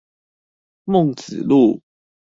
[0.85, 1.79] 孟子路